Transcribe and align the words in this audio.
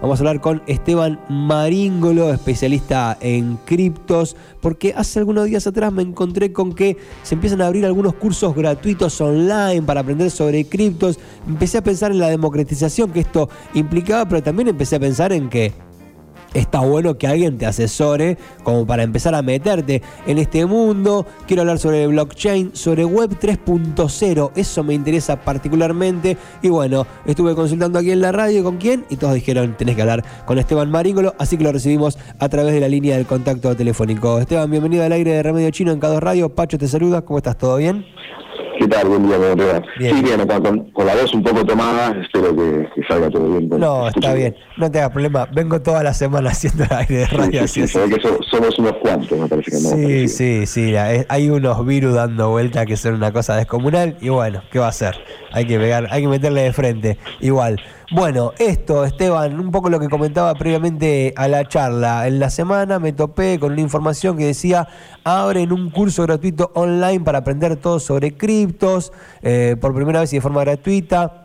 Vamos 0.00 0.18
a 0.18 0.22
hablar 0.22 0.40
con 0.40 0.62
Esteban 0.66 1.20
Maríngolo, 1.28 2.32
especialista 2.32 3.18
en 3.20 3.58
criptos, 3.66 4.34
porque 4.62 4.94
hace 4.96 5.18
algunos 5.18 5.44
días 5.44 5.66
atrás 5.66 5.92
me 5.92 6.00
encontré 6.00 6.54
con 6.54 6.72
que 6.72 6.96
se 7.22 7.34
empiezan 7.34 7.60
a 7.60 7.66
abrir 7.66 7.84
algunos 7.84 8.14
cursos 8.14 8.54
gratuitos 8.54 9.20
online 9.20 9.82
para 9.82 10.00
aprender 10.00 10.30
sobre 10.30 10.64
criptos. 10.64 11.18
Empecé 11.46 11.76
a 11.76 11.82
pensar 11.82 12.12
en 12.12 12.18
la 12.18 12.30
democratización 12.30 13.10
que 13.10 13.20
esto 13.20 13.50
implicaba, 13.74 14.26
pero 14.26 14.42
también 14.42 14.68
empecé 14.68 14.96
a 14.96 15.00
pensar 15.00 15.34
en 15.34 15.50
que 15.50 15.74
está 16.54 16.80
bueno 16.80 17.16
que 17.16 17.26
alguien 17.26 17.58
te 17.58 17.66
asesore 17.66 18.38
como 18.62 18.86
para 18.86 19.02
empezar 19.02 19.34
a 19.34 19.42
meterte 19.42 20.02
en 20.26 20.38
este 20.38 20.66
mundo. 20.66 21.26
Quiero 21.46 21.62
hablar 21.62 21.78
sobre 21.78 22.06
blockchain, 22.06 22.74
sobre 22.74 23.04
web 23.04 23.38
3.0, 23.40 24.52
eso 24.54 24.84
me 24.84 24.94
interesa 24.94 25.36
particularmente. 25.36 26.36
Y 26.62 26.68
bueno, 26.68 27.06
estuve 27.26 27.54
consultando 27.54 27.98
aquí 27.98 28.10
en 28.10 28.20
la 28.20 28.32
radio 28.32 28.62
con 28.62 28.78
quién 28.78 29.04
y 29.10 29.16
todos 29.16 29.34
dijeron 29.34 29.76
tenés 29.76 29.96
que 29.96 30.02
hablar 30.02 30.24
con 30.46 30.58
Esteban 30.58 30.90
Maríngolo, 30.90 31.34
así 31.38 31.56
que 31.56 31.64
lo 31.64 31.72
recibimos 31.72 32.18
a 32.38 32.48
través 32.48 32.74
de 32.74 32.80
la 32.80 32.88
línea 32.88 33.16
del 33.16 33.26
contacto 33.26 33.74
telefónico. 33.76 34.38
Esteban, 34.38 34.70
bienvenido 34.70 35.04
al 35.04 35.12
aire 35.12 35.32
de 35.32 35.42
Remedio 35.42 35.70
Chino 35.70 35.92
en 35.92 36.00
K2 36.00 36.18
Radio. 36.20 36.48
Pacho 36.48 36.78
te 36.78 36.88
saluda, 36.88 37.22
¿cómo 37.22 37.38
estás? 37.38 37.56
¿Todo 37.56 37.76
bien? 37.76 38.04
¿Qué 38.80 38.88
tal? 38.88 39.08
Buen 39.08 39.26
día, 39.26 39.36
buen 39.36 39.58
día. 39.58 39.82
Sí, 39.98 40.22
bien, 40.22 40.46
con, 40.94 41.06
la 41.06 41.14
voz 41.14 41.34
un 41.34 41.42
poco 41.42 41.66
tomada, 41.66 42.18
espero 42.18 42.56
que, 42.56 42.88
salga 43.06 43.28
todo 43.28 43.58
bien. 43.58 43.68
no, 43.68 44.08
está 44.08 44.32
bien, 44.32 44.56
no 44.78 44.90
te 44.90 45.00
hagas 45.00 45.10
problema. 45.10 45.46
Vengo 45.52 45.82
toda 45.82 46.02
la 46.02 46.14
semana 46.14 46.48
haciendo 46.52 46.84
el 46.84 46.92
aire 46.96 47.16
de 47.18 47.26
radio. 47.26 47.68
Sí, 47.68 47.86
sí, 47.86 47.98
que 48.08 48.18
somos 48.50 48.78
unos 48.78 48.94
cuantos, 49.02 49.38
me 49.38 49.46
parece 49.48 49.70
que 49.70 49.82
no. 49.82 49.90
Sí, 49.90 50.28
sí, 50.28 50.66
sí. 50.66 50.94
Hay 50.96 51.50
unos 51.50 51.84
virus 51.84 52.14
dando 52.14 52.48
vuelta 52.48 52.86
que 52.86 52.96
son 52.96 53.16
una 53.16 53.34
cosa 53.34 53.54
descomunal 53.54 54.16
y 54.18 54.30
bueno, 54.30 54.62
¿qué 54.72 54.78
va 54.78 54.86
a 54.86 54.90
hacer? 54.90 55.14
Hay 55.52 55.66
que 55.66 55.78
pegar, 55.78 56.08
hay 56.10 56.22
que 56.22 56.28
meterle 56.28 56.62
de 56.62 56.72
frente. 56.72 57.18
Igual. 57.40 57.78
Bueno, 58.12 58.52
esto, 58.58 59.04
Esteban, 59.04 59.60
un 59.60 59.70
poco 59.70 59.88
lo 59.88 60.00
que 60.00 60.08
comentaba 60.08 60.52
previamente 60.54 61.32
a 61.36 61.46
la 61.46 61.68
charla. 61.68 62.26
En 62.26 62.40
la 62.40 62.50
semana 62.50 62.98
me 62.98 63.12
topé 63.12 63.60
con 63.60 63.70
una 63.70 63.82
información 63.82 64.36
que 64.36 64.46
decía, 64.46 64.88
abren 65.22 65.70
un 65.70 65.90
curso 65.90 66.24
gratuito 66.24 66.72
online 66.74 67.20
para 67.20 67.38
aprender 67.38 67.76
todo 67.76 68.00
sobre 68.00 68.36
criptos, 68.36 69.12
eh, 69.42 69.76
por 69.80 69.94
primera 69.94 70.18
vez 70.18 70.32
y 70.32 70.38
de 70.38 70.40
forma 70.40 70.62
gratuita 70.62 71.39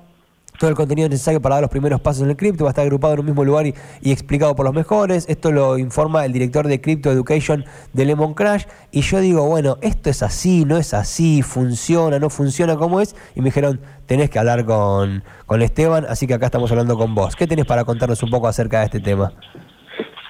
todo 0.58 0.70
el 0.70 0.76
contenido 0.76 1.10
necesario 1.10 1.42
para 1.42 1.56
dar 1.56 1.62
los 1.64 1.72
primeros 1.72 2.02
pasos 2.02 2.24
en 2.24 2.30
el 2.30 2.38
cripto 2.38 2.64
va 2.64 2.70
a 2.70 2.72
estar 2.72 2.84
agrupado 2.84 3.14
en 3.14 3.20
un 3.22 3.26
mismo 3.26 3.44
lugar 3.44 3.68
y, 3.68 3.74
explicado 4.12 4.56
por 4.56 4.66
los 4.66 4.74
mejores. 4.74 5.26
Esto 5.28 5.52
lo 5.52 5.78
informa 5.78 6.26
el 6.26 6.34
director 6.34 6.68
de 6.68 6.82
Crypto 6.82 7.12
Education 7.12 7.66
de 7.94 8.06
Lemon 8.06 8.34
Crash. 8.34 8.66
Y 8.92 9.02
yo 9.02 9.20
digo, 9.20 9.46
bueno, 9.46 9.78
esto 9.82 10.10
es 10.10 10.24
así, 10.24 10.66
no 10.66 10.78
es 10.78 10.94
así, 10.94 11.42
funciona, 11.42 12.20
no 12.20 12.30
funciona 12.30 12.76
como 12.76 13.02
es. 13.02 13.16
Y 13.36 13.42
me 13.42 13.46
dijeron, 13.46 13.80
tenés 14.06 14.30
que 14.30 14.40
hablar 14.40 14.66
con, 14.66 15.24
con 15.46 15.62
Esteban, 15.62 16.06
así 16.08 16.28
que 16.28 16.34
acá 16.34 16.48
estamos 16.48 16.72
hablando 16.72 16.98
con 16.98 17.16
vos. 17.16 17.36
¿Qué 17.36 17.48
tenés 17.48 17.66
para 17.66 17.84
contarnos 17.86 18.22
un 18.24 18.30
poco 18.30 18.48
acerca 18.48 18.80
de 18.80 18.86
este 18.86 19.00
tema? 19.00 19.34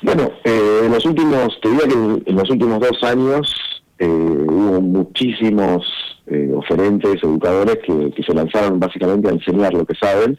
Bueno, 0.01 0.29
eh, 0.43 0.81
en 0.85 0.91
los 0.91 1.05
últimos, 1.05 1.59
te 1.61 1.69
diría 1.69 1.87
que 1.87 2.29
en 2.29 2.35
los 2.35 2.49
últimos 2.49 2.79
dos 2.79 3.03
años 3.03 3.74
eh, 3.99 4.07
hubo 4.07 4.81
muchísimos 4.81 5.85
eh, 6.27 6.51
oferentes, 6.55 7.23
educadores 7.23 7.77
que, 7.85 8.23
se 8.23 8.33
lanzaron 8.33 8.79
básicamente 8.79 9.29
a 9.29 9.33
enseñar 9.33 9.73
lo 9.73 9.85
que 9.85 9.95
saben, 9.95 10.37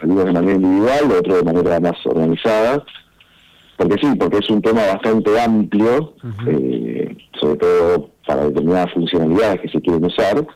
algunos 0.00 0.26
de 0.26 0.32
manera 0.32 0.54
individual, 0.54 1.12
otros 1.18 1.36
de 1.38 1.52
manera 1.52 1.80
más 1.80 2.06
organizada, 2.06 2.84
porque 3.76 3.96
sí, 3.98 4.14
porque 4.18 4.38
es 4.38 4.50
un 4.50 4.62
tema 4.62 4.82
bastante 4.86 5.40
amplio, 5.40 6.14
eh, 6.46 7.16
sobre 7.40 7.56
todo 7.56 8.10
para 8.26 8.44
determinadas 8.44 8.92
funcionalidades 8.92 9.60
que 9.62 9.68
se 9.68 9.80
quieren 9.80 10.04
usar, 10.04 10.46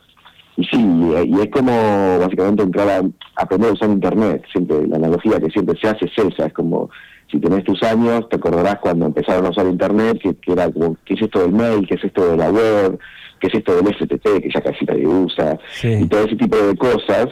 y 0.57 0.65
sí, 0.65 0.79
y 0.79 1.41
es 1.41 1.51
como 1.51 2.19
básicamente 2.19 2.63
entrar 2.63 2.89
a, 2.89 3.43
aprender 3.43 3.71
a 3.71 3.73
usar 3.75 3.91
Internet, 3.91 4.45
siempre 4.53 4.87
la 4.87 4.97
analogía 4.97 5.41
que 5.41 5.51
siempre 5.51 5.79
se 5.81 5.89
hace 5.89 6.07
es 6.07 6.13
esa, 6.19 6.47
es 6.47 6.53
como 6.53 6.91
si 7.31 7.41
tenés 7.41 7.65
tus 7.65 7.83
años, 7.83 8.29
te 8.29 8.37
acordarás 8.37 8.79
cuando 8.81 9.07
empezaron 9.07 9.47
a 9.47 9.51
usar 9.51 9.67
Internet, 9.67 10.19
que, 10.21 10.53
era 10.53 10.71
como, 10.71 10.97
¿qué 11.05 11.15
es 11.15 11.23
esto 11.23 11.41
del 11.41 11.53
mail? 11.53 11.87
¿Qué 11.89 11.95
es 11.95 12.05
esto 12.05 12.31
de 12.31 12.37
la 12.37 12.51
web? 12.51 12.99
¿Qué 13.41 13.49
es 13.49 13.55
esto 13.55 13.75
del 13.75 13.95
FTP? 13.95 14.43
Que 14.43 14.51
ya 14.53 14.61
casi 14.61 14.85
nadie 14.85 15.07
usa. 15.07 15.59
Y 15.83 16.07
todo 16.07 16.23
ese 16.23 16.37
tipo 16.37 16.57
de 16.57 16.77
cosas. 16.77 17.27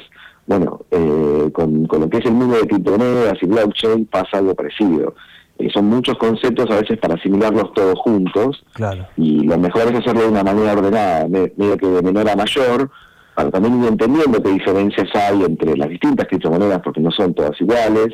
Bueno, 0.46 0.80
eh, 0.90 1.50
con, 1.52 1.86
lo 1.88 2.10
que 2.10 2.18
es 2.18 2.26
el 2.26 2.32
mundo 2.32 2.56
de 2.56 2.66
criptomonedas 2.66 3.38
y 3.40 3.46
blockchain 3.46 4.06
pasa 4.06 4.38
algo 4.38 4.54
parecido. 4.54 5.14
Eh, 5.58 5.70
son 5.72 5.86
muchos 5.86 6.18
conceptos 6.18 6.68
a 6.70 6.80
veces 6.80 6.98
para 6.98 7.14
asimilarlos 7.14 7.72
todos 7.72 7.98
juntos. 8.00 8.64
Claro. 8.74 9.06
Y 9.16 9.44
lo 9.44 9.56
mejor 9.58 9.82
es 9.82 10.00
hacerlo 10.00 10.22
de 10.22 10.28
una 10.28 10.42
manera 10.42 10.72
ordenada, 10.72 11.28
medio 11.28 11.76
que 11.78 11.86
de 11.86 12.02
menor 12.02 12.28
a 12.28 12.36
mayor, 12.36 12.90
para 13.34 13.50
también 13.50 13.82
ir 13.82 13.88
entendiendo 13.88 14.42
qué 14.42 14.50
diferencias 14.50 15.08
hay 15.14 15.44
entre 15.44 15.76
las 15.76 15.88
distintas 15.88 16.26
criptomonedas, 16.26 16.82
porque 16.82 17.00
no 17.00 17.12
son 17.12 17.32
todas 17.32 17.58
iguales 17.60 18.12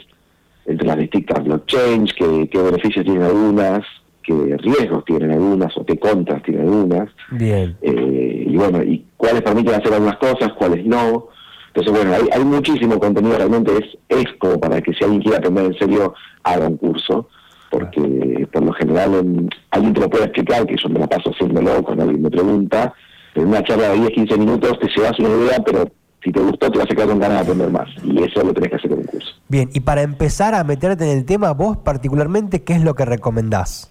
entre 0.66 0.86
las 0.86 0.98
distintas 0.98 1.44
blockchains, 1.44 2.12
qué, 2.14 2.48
qué 2.50 2.62
beneficios 2.62 3.04
tienen 3.04 3.22
algunas, 3.22 3.80
qué 4.22 4.56
riesgos 4.58 5.04
tienen 5.04 5.32
algunas 5.32 5.76
o 5.76 5.84
qué 5.84 5.98
contras 5.98 6.42
tienen 6.42 6.66
algunas. 6.66 7.08
Bien. 7.30 7.76
Eh, 7.82 8.44
y 8.46 8.56
bueno, 8.56 8.82
y 8.82 9.04
cuáles 9.16 9.42
permiten 9.42 9.74
hacer 9.74 9.92
algunas 9.92 10.16
cosas, 10.18 10.52
cuáles 10.58 10.84
no. 10.84 11.28
Entonces, 11.68 11.92
bueno, 11.92 12.14
hay, 12.14 12.28
hay 12.32 12.44
muchísimo 12.44 12.98
contenido, 12.98 13.36
realmente 13.36 13.72
es, 13.78 13.98
es 14.08 14.26
como 14.38 14.58
para 14.58 14.80
que 14.80 14.92
si 14.92 15.04
alguien 15.04 15.22
quiere 15.22 15.38
aprender 15.38 15.66
en 15.66 15.78
serio, 15.78 16.14
haga 16.42 16.66
un 16.66 16.76
curso, 16.76 17.28
porque 17.70 18.48
por 18.52 18.64
lo 18.64 18.72
general 18.72 19.14
en, 19.14 19.48
alguien 19.70 19.94
te 19.94 20.00
lo 20.00 20.10
puede 20.10 20.24
explicar, 20.24 20.66
que 20.66 20.76
yo 20.76 20.88
me 20.88 20.98
la 20.98 21.06
paso 21.06 21.30
haciéndolo 21.30 21.82
cuando 21.82 22.04
alguien 22.04 22.22
me 22.22 22.30
pregunta, 22.30 22.92
en 23.34 23.46
una 23.46 23.62
charla 23.62 23.90
de 23.90 24.00
10, 24.00 24.10
15 24.10 24.38
minutos 24.38 24.78
te 24.80 24.88
llevas 24.88 25.18
una 25.20 25.28
idea, 25.28 25.62
pero 25.64 25.84
si 26.22 26.32
te 26.32 26.40
gustó 26.40 26.70
te 26.70 26.78
vas 26.78 26.90
a 26.90 26.94
quedar 26.94 27.08
con 27.08 27.18
ganas 27.18 27.38
de 27.38 27.42
aprender 27.52 27.70
más. 27.70 27.88
Y 28.04 28.22
eso 28.22 28.44
lo 28.44 28.52
tenés 28.52 28.70
que 28.70 28.76
hacer 28.76 28.92
en 28.92 28.98
un 28.98 29.04
curso. 29.04 29.30
Bien, 29.48 29.70
y 29.72 29.80
para 29.80 30.02
empezar 30.02 30.54
a 30.54 30.64
meterte 30.64 31.10
en 31.10 31.18
el 31.18 31.24
tema, 31.24 31.52
vos 31.52 31.78
particularmente, 31.78 32.62
¿qué 32.62 32.74
es 32.74 32.84
lo 32.84 32.94
que 32.94 33.04
recomendás? 33.04 33.90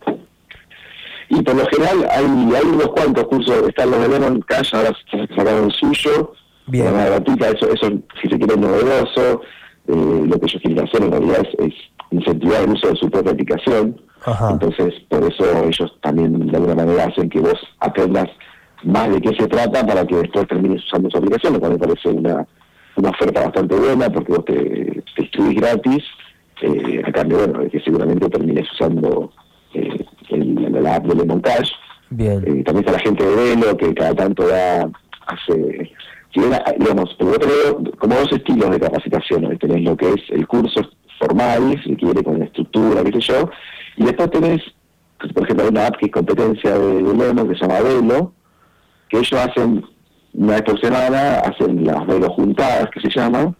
Y 1.29 1.41
por 1.43 1.55
lo 1.55 1.65
general 1.67 2.07
hay, 2.11 2.25
hay 2.25 2.67
unos 2.67 2.87
cuantos 2.87 3.27
cursos, 3.27 3.67
están 3.67 3.91
los 3.91 4.01
de 4.01 4.07
Lemon 4.07 4.41
Cash, 4.41 4.73
ahora 4.73 4.91
sacaron 5.11 5.65
el 5.65 5.71
suyo, 5.71 6.33
Bien. 6.65 6.91
gratuita, 6.93 7.49
eso, 7.49 7.71
eso 7.71 7.87
si 8.21 8.29
se 8.29 8.37
quiere 8.37 8.57
novedoso, 8.57 9.41
eh, 9.87 10.23
lo 10.27 10.39
que 10.39 10.45
ellos 10.45 10.61
quieren 10.63 10.87
hacer 10.87 11.03
en 11.03 11.11
realidad 11.11 11.47
es, 11.59 11.73
incentivar 12.11 12.63
el 12.63 12.71
uso 12.71 12.87
de 12.87 12.95
su 12.95 13.09
propia 13.09 13.31
aplicación, 13.31 14.01
entonces 14.49 14.95
por 15.09 15.23
eso 15.31 15.45
ellos 15.63 15.95
también 16.01 16.47
de 16.47 16.57
alguna 16.57 16.73
manera 16.73 17.05
hacen 17.05 17.29
que 17.29 17.39
vos 17.39 17.59
aprendas 17.79 18.27
más 18.83 19.11
de 19.11 19.21
qué 19.21 19.35
se 19.35 19.47
trata 19.47 19.85
para 19.85 20.05
que 20.05 20.15
después 20.15 20.47
termines 20.47 20.83
usando 20.85 21.09
su 21.09 21.17
aplicación, 21.17 21.53
lo 21.53 21.59
cual 21.59 21.73
me 21.73 21.79
parece 21.79 22.09
una, 22.09 22.47
una 22.95 23.09
oferta 23.09 23.41
bastante 23.41 23.75
buena 23.75 24.09
porque 24.09 24.31
vos 24.31 24.45
te, 24.45 25.03
te 25.15 25.53
gratis, 25.53 26.03
eh, 26.61 27.01
a 27.05 27.11
cambio 27.11 27.37
bueno, 27.37 27.59
de 27.59 27.69
que 27.69 27.79
seguramente 27.81 28.29
termines 28.29 28.71
usando 28.71 29.31
eh, 29.73 30.05
la 30.29 30.95
app 30.95 31.05
de 31.05 31.15
Lemon 31.15 31.41
Cash. 31.41 31.71
Bien. 32.09 32.43
Eh, 32.45 32.63
también 32.63 32.79
está 32.79 32.91
la 32.93 32.99
gente 32.99 33.23
de 33.23 33.35
Velo 33.35 33.77
que 33.77 33.93
cada 33.93 34.13
tanto 34.15 34.47
da, 34.47 34.89
hace, 35.27 35.91
si 36.33 36.39
digamos, 36.39 37.15
como 37.97 38.15
dos 38.15 38.31
estilos 38.31 38.71
de 38.71 38.79
capacitación, 38.79 39.57
tenés 39.57 39.83
lo 39.83 39.95
que 39.95 40.09
es 40.09 40.21
el 40.29 40.47
curso 40.47 40.81
formal, 41.19 41.79
si 41.83 41.95
quiere, 41.95 42.23
con 42.23 42.39
la 42.39 42.45
estructura, 42.45 43.03
qué 43.03 43.11
sé 43.13 43.33
yo, 43.33 43.49
y 43.97 44.05
después 44.05 44.31
tenés, 44.31 44.61
por 45.33 45.43
ejemplo, 45.43 45.67
una 45.67 45.87
app 45.87 45.97
que 45.97 46.05
es 46.05 46.11
competencia 46.11 46.77
de, 46.77 47.03
de 47.03 47.13
Lemon 47.13 47.49
que 47.49 47.55
se 47.55 47.67
llama 47.67 47.81
Velo, 47.81 48.33
que 49.09 49.17
ellos 49.17 49.33
hacen 49.33 49.83
una 50.33 50.53
vez 50.53 50.61
por 50.61 50.79
semana, 50.79 51.39
hacen 51.39 51.83
las 51.83 52.05
velos 52.05 52.29
juntadas, 52.29 52.89
que 52.91 53.01
se 53.01 53.09
llaman, 53.09 53.55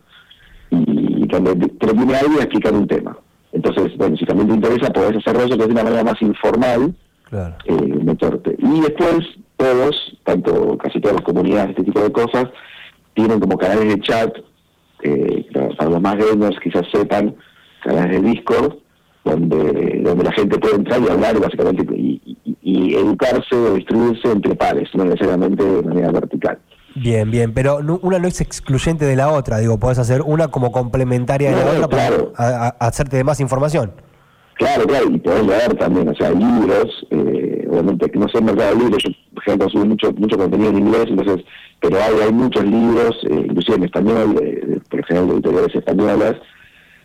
y 0.69 1.27
cuando 1.27 1.55
termine 1.79 2.15
algo 2.15 2.39
explicar 2.39 2.73
un 2.73 2.87
tema. 2.87 3.17
Entonces, 3.51 3.97
bueno, 3.97 4.15
si 4.15 4.25
también 4.25 4.47
te 4.47 4.55
interesa, 4.55 4.93
podés 4.93 5.17
hacerlo 5.17 5.43
eso 5.43 5.57
de 5.57 5.65
una 5.65 5.83
manera 5.83 6.03
más 6.03 6.21
informal, 6.21 6.93
claro. 7.23 7.55
eh, 7.65 7.99
meterte. 8.03 8.55
Y 8.59 8.81
después, 8.81 9.25
todos, 9.57 10.17
tanto 10.23 10.77
casi 10.77 11.01
todas 11.01 11.17
las 11.17 11.25
comunidades, 11.25 11.71
este 11.71 11.83
tipo 11.83 11.99
de 12.01 12.11
cosas, 12.11 12.45
tienen 13.15 13.39
como 13.39 13.57
canales 13.57 13.87
de 13.87 14.01
chat, 14.01 14.37
eh, 15.01 15.45
para 15.77 15.89
los 15.89 16.01
más 16.01 16.15
grandes 16.17 16.59
quizás 16.61 16.85
sepan, 16.91 17.35
canales 17.83 18.21
de 18.21 18.29
Discord, 18.29 18.75
donde, 19.29 20.01
donde 20.03 20.23
la 20.23 20.31
gente 20.31 20.57
puede 20.57 20.75
entrar 20.75 21.01
y 21.01 21.09
hablar 21.09 21.39
básicamente 21.39 21.83
y, 21.95 22.37
y, 22.61 22.95
educarse 22.95 23.55
o 23.55 23.75
distribuirse 23.75 24.31
entre 24.31 24.55
pares, 24.55 24.89
no 24.93 25.05
necesariamente 25.05 25.63
de 25.63 25.81
manera 25.83 26.11
vertical. 26.11 26.59
Bien, 26.95 27.29
bien, 27.29 27.53
pero 27.53 27.79
una 28.01 28.19
no 28.19 28.27
es 28.27 28.41
excluyente 28.41 29.05
de 29.05 29.15
la 29.15 29.31
otra, 29.31 29.59
digo, 29.59 29.79
podés 29.79 29.99
hacer 29.99 30.21
una 30.21 30.47
como 30.47 30.71
complementaria 30.71 31.51
de 31.51 31.55
la 31.55 31.85
otra 31.85 31.87
para 31.87 32.67
hacerte 32.79 33.17
de 33.17 33.23
más 33.23 33.39
información. 33.39 33.91
Claro, 34.59 34.85
claro, 34.87 35.09
y 35.09 35.17
podés 35.19 35.47
leer 35.47 35.73
también, 35.75 36.09
o 36.09 36.15
sea, 36.15 36.31
libros, 36.31 37.07
eh, 37.11 37.65
obviamente 37.69 38.09
que 38.11 38.19
no 38.19 38.27
sé 38.27 38.41
mercado 38.41 38.75
de 38.75 38.83
libros, 38.83 39.03
yo 39.03 39.11
por 39.33 39.43
ejemplo 39.43 39.65
consumo 39.65 39.85
mucho, 39.85 40.11
mucho 40.17 40.37
contenido 40.37 40.69
en 40.71 40.79
inglés, 40.79 41.05
entonces, 41.07 41.45
pero 41.79 41.95
hay, 41.95 42.25
hay 42.25 42.33
muchos 42.33 42.65
libros, 42.65 43.15
eh, 43.23 43.45
inclusive 43.45 43.77
en 43.77 43.83
español, 43.85 44.35
eh, 44.41 44.79
por 44.89 44.99
ejemplo, 44.99 45.27
de 45.27 45.33
editoriales 45.35 45.75
españolas, 45.75 46.35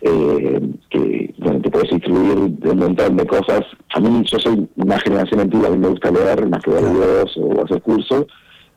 eh, 0.04 0.60
que 0.90 1.34
bueno, 1.38 1.60
te 1.62 1.70
puedes 1.70 1.90
de 1.90 2.70
un 2.70 2.78
montón 2.78 3.16
de 3.16 3.26
cosas. 3.26 3.62
A 3.94 4.00
mí, 4.00 4.22
yo 4.30 4.38
soy 4.38 4.68
una 4.76 4.98
generación 5.00 5.40
antigua, 5.40 5.68
a 5.68 5.70
mí 5.70 5.78
me 5.78 5.88
gusta 5.88 6.10
leer 6.10 6.46
más 6.46 6.62
que 6.62 6.70
ver 6.70 6.82
videos 6.82 7.36
o 7.38 7.64
hacer 7.64 7.80
cursos, 7.80 8.26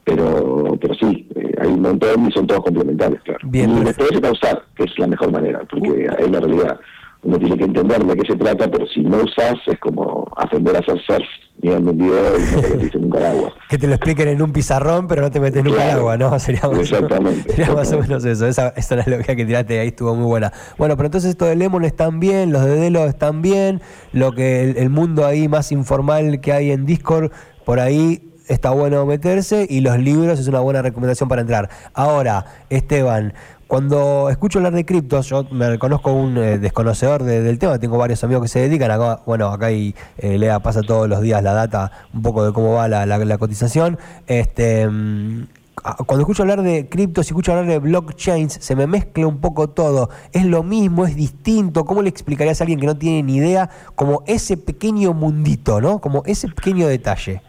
pero 0.06 0.78
pero 0.80 0.94
sí, 0.94 1.28
eh, 1.36 1.52
hay 1.60 1.68
un 1.68 1.82
montón 1.82 2.28
y 2.28 2.32
son 2.32 2.48
todos 2.48 2.64
complementarios, 2.64 3.22
claro. 3.24 3.40
Bien, 3.44 3.78
y 3.78 3.84
después 3.84 4.10
usar, 4.32 4.64
que 4.76 4.86
es 4.86 4.98
la 4.98 5.08
mejor 5.08 5.32
manera, 5.32 5.62
porque 5.70 5.90
uh. 5.90 6.16
es 6.18 6.32
la 6.32 6.40
realidad. 6.40 6.80
uno 7.24 7.40
tiene 7.40 7.58
que 7.58 7.66
entender 7.66 8.06
de 8.06 8.16
qué 8.16 8.32
se 8.32 8.38
trata, 8.38 8.72
pero 8.72 8.88
si 8.88 9.02
no 9.02 9.18
usas 9.18 9.56
es 9.66 9.80
como 9.80 10.32
aprender 10.38 10.78
a 10.78 10.80
hacer 10.80 11.02
surf 11.06 11.28
un 11.62 11.98
video 11.98 12.38
y 12.38 12.42
no 12.42 12.62
te 12.62 12.78
metes 12.78 13.02
nunca 13.02 13.18
al 13.18 13.26
agua. 13.26 13.54
Que 13.70 13.78
te 13.78 13.88
lo 13.88 13.96
expliquen 13.96 14.30
en 14.30 14.42
un 14.42 14.54
pizarrón, 14.54 15.08
pero 15.08 15.22
no 15.22 15.32
te 15.32 15.40
metes 15.40 15.64
nunca 15.64 15.84
al 15.84 16.00
agua, 16.00 16.18
¿no? 16.18 16.40
Sería 16.40 16.62
más, 16.70 16.80
exactamente, 16.80 17.52
sería 17.52 17.74
más 17.74 17.92
o 17.92 18.00
menos 18.00 18.24
eso. 18.24 18.48
Esa, 18.48 18.70
esa 18.70 18.96
analogía 18.96 19.36
que 19.36 19.46
tiraste 19.46 19.80
ahí 19.80 19.90
estuvo 19.90 20.16
muy 20.16 20.26
buena. 20.26 20.54
Bueno, 20.78 20.96
pero 20.96 21.08
entonces 21.08 21.32
esto 21.32 21.46
de 21.46 21.56
Lemon 21.56 21.84
están 21.84 22.20
bien, 22.20 22.52
los 22.52 22.64
de 22.64 22.76
Delo 22.78 23.06
están 23.06 23.42
bien, 23.42 23.82
lo 24.14 24.32
que 24.34 24.72
el 24.72 24.90
mundo 24.90 25.26
ahí 25.26 25.48
más 25.48 25.72
informal 25.72 26.40
que 26.40 26.54
hay 26.54 26.72
en 26.72 26.86
Discord, 26.86 27.32
por 27.66 27.80
ahí 27.80 28.28
está 28.48 28.70
bueno 28.72 29.06
meterse 29.06 29.68
y 29.70 29.82
los 29.82 30.00
libros 30.00 30.40
es 30.40 30.48
una 30.48 30.60
buena 30.60 30.82
recomendación 30.82 31.28
para 31.30 31.42
entrar. 31.42 31.70
Ahora, 31.94 32.46
Esteban, 32.70 33.34
cuando 33.68 34.30
escucho 34.30 34.60
hablar 34.60 34.74
de 34.74 34.86
criptos, 34.86 35.28
yo 35.28 35.46
me 35.52 35.70
reconozco 35.70 36.14
un 36.14 36.38
eh, 36.38 36.58
desconocedor 36.58 37.24
del 37.24 37.60
tema, 37.60 37.78
tengo 37.80 37.98
varios 37.98 38.24
amigos 38.24 38.44
que 38.44 38.48
se 38.48 38.60
dedican, 38.60 38.92
acá, 38.92 39.22
bueno, 39.26 39.48
acá 39.48 39.72
y 39.72 39.94
eh, 40.18 40.38
Lea 40.38 40.60
pasa 40.60 40.82
todos 40.82 41.08
los 41.10 41.22
días 41.22 41.44
la 41.44 41.54
data, 41.54 41.92
un 42.14 42.22
poco 42.22 42.46
de 42.46 42.54
cómo 42.54 42.74
va 42.74 42.88
la, 42.88 43.38
cotización. 43.38 43.98
Este, 44.26 44.88
mm, 44.88 45.48
cuando 46.06 46.22
escucho 46.22 46.44
hablar 46.44 46.62
de 46.62 46.88
criptos 46.90 47.28
y 47.28 47.30
escucho 47.30 47.52
hablar 47.52 47.68
de 47.68 47.80
blockchains, 47.80 48.54
se 48.54 48.76
me 48.76 48.88
mezcla 48.88 49.28
un 49.28 49.40
poco 49.40 49.70
todo. 49.70 50.10
¿Es 50.32 50.46
lo 50.46 50.64
mismo? 50.64 51.06
¿Es 51.06 51.16
distinto? 51.16 51.86
¿Cómo 51.86 52.02
le 52.02 52.10
explicarías 52.10 52.60
a 52.62 52.64
alguien 52.64 52.80
que 52.80 52.88
no 52.88 52.98
tiene 52.98 53.22
ni 53.22 53.36
idea 53.36 53.70
como 53.96 54.24
ese 54.26 54.58
pequeño 54.58 55.14
mundito, 55.14 55.80
¿no? 55.82 56.00
Como 56.00 56.24
ese 56.26 56.48
pequeño 56.48 56.88
detalle. 56.88 57.42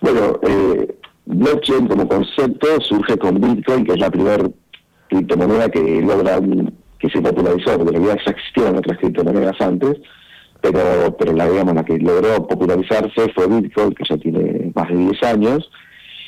Bueno, 0.00 0.38
eh, 0.42 0.96
blockchain 1.26 1.86
como 1.86 2.08
concepto 2.08 2.66
surge 2.80 3.16
con 3.18 3.40
Bitcoin, 3.40 3.84
que 3.84 3.92
es 3.92 3.98
la 3.98 4.10
primera 4.10 4.50
criptomoneda 5.10 5.68
que 5.68 6.00
logra 6.00 6.40
que 6.98 7.08
se 7.10 7.20
popularizó, 7.20 7.76
porque 7.78 7.96
en 7.96 8.04
realidad 8.04 8.22
ya 8.24 8.32
existían 8.32 8.76
otras 8.76 8.98
criptomonedas 8.98 9.60
antes, 9.60 9.96
pero 10.60 11.16
pero 11.18 11.32
la 11.32 11.48
digamos 11.48 11.74
la 11.74 11.84
que 11.84 11.98
logró 11.98 12.46
popularizarse 12.46 13.32
fue 13.34 13.46
Bitcoin, 13.48 13.94
que 13.94 14.04
ya 14.08 14.16
tiene 14.16 14.72
más 14.74 14.88
de 14.88 14.96
10 14.96 15.22
años, 15.24 15.70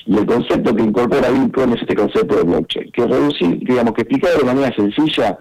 y 0.07 0.17
el 0.17 0.27
concepto 0.27 0.75
que 0.75 0.83
incorpora 0.83 1.31
Bitcoin 1.31 1.75
es 1.75 1.83
este 1.83 1.95
concepto 1.95 2.37
de 2.37 2.43
blockchain, 2.43 2.91
que 2.93 3.07
reducir, 3.07 3.59
digamos 3.61 3.95
que 3.95 4.03
explicado 4.03 4.39
de 4.39 4.45
manera 4.45 4.75
sencilla, 4.75 5.39